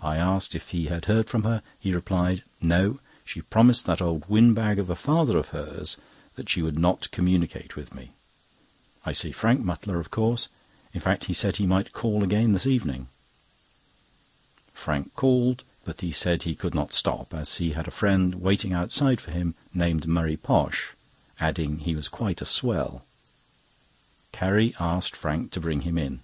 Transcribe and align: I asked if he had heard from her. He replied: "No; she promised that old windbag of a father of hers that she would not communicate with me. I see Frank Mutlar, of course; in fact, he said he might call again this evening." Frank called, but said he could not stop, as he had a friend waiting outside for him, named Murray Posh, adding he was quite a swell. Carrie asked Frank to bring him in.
I 0.00 0.18
asked 0.18 0.54
if 0.54 0.68
he 0.68 0.88
had 0.88 1.06
heard 1.06 1.30
from 1.30 1.44
her. 1.44 1.62
He 1.80 1.94
replied: 1.94 2.42
"No; 2.60 3.00
she 3.24 3.40
promised 3.40 3.86
that 3.86 4.02
old 4.02 4.28
windbag 4.28 4.78
of 4.78 4.90
a 4.90 4.94
father 4.94 5.38
of 5.38 5.48
hers 5.48 5.96
that 6.34 6.50
she 6.50 6.60
would 6.60 6.78
not 6.78 7.10
communicate 7.10 7.74
with 7.74 7.94
me. 7.94 8.10
I 9.06 9.12
see 9.12 9.32
Frank 9.32 9.64
Mutlar, 9.64 9.98
of 9.98 10.10
course; 10.10 10.48
in 10.92 11.00
fact, 11.00 11.24
he 11.24 11.32
said 11.32 11.56
he 11.56 11.66
might 11.66 11.94
call 11.94 12.22
again 12.22 12.52
this 12.52 12.66
evening." 12.66 13.08
Frank 14.74 15.14
called, 15.14 15.64
but 15.86 16.02
said 16.12 16.42
he 16.42 16.54
could 16.54 16.74
not 16.74 16.92
stop, 16.92 17.32
as 17.32 17.56
he 17.56 17.70
had 17.72 17.88
a 17.88 17.90
friend 17.90 18.42
waiting 18.42 18.74
outside 18.74 19.22
for 19.22 19.30
him, 19.30 19.54
named 19.72 20.06
Murray 20.06 20.36
Posh, 20.36 20.88
adding 21.40 21.78
he 21.78 21.94
was 21.96 22.08
quite 22.08 22.42
a 22.42 22.44
swell. 22.44 23.06
Carrie 24.32 24.74
asked 24.78 25.16
Frank 25.16 25.50
to 25.52 25.60
bring 25.60 25.80
him 25.80 25.96
in. 25.96 26.20